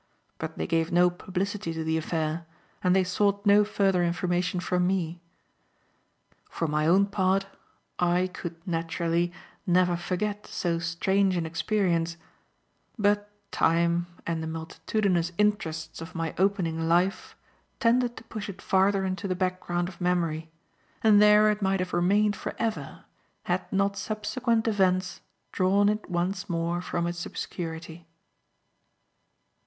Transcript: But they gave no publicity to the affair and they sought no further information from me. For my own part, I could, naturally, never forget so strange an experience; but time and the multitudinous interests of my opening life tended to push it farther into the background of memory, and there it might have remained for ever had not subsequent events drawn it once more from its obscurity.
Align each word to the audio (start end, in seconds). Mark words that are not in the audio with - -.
But 0.39 0.57
they 0.57 0.65
gave 0.65 0.91
no 0.91 1.11
publicity 1.11 1.73
to 1.75 1.83
the 1.83 1.95
affair 1.95 2.47
and 2.83 2.95
they 2.95 3.03
sought 3.03 3.45
no 3.45 3.63
further 3.63 4.03
information 4.03 4.59
from 4.59 4.87
me. 4.87 5.21
For 6.49 6.67
my 6.67 6.87
own 6.87 7.05
part, 7.05 7.45
I 7.99 8.25
could, 8.25 8.55
naturally, 8.67 9.31
never 9.67 9.95
forget 9.95 10.47
so 10.47 10.79
strange 10.79 11.37
an 11.37 11.45
experience; 11.45 12.17
but 12.97 13.29
time 13.51 14.07
and 14.25 14.41
the 14.41 14.47
multitudinous 14.47 15.33
interests 15.37 16.01
of 16.01 16.15
my 16.15 16.33
opening 16.39 16.87
life 16.89 17.35
tended 17.79 18.17
to 18.17 18.23
push 18.23 18.49
it 18.49 18.59
farther 18.59 19.05
into 19.05 19.27
the 19.27 19.35
background 19.35 19.87
of 19.87 20.01
memory, 20.01 20.49
and 21.03 21.21
there 21.21 21.47
it 21.51 21.61
might 21.61 21.79
have 21.79 21.93
remained 21.93 22.35
for 22.35 22.55
ever 22.57 23.05
had 23.43 23.71
not 23.71 23.95
subsequent 23.97 24.67
events 24.67 25.21
drawn 25.51 25.89
it 25.89 26.09
once 26.09 26.49
more 26.49 26.81
from 26.81 27.05
its 27.05 27.23
obscurity. 27.23 28.07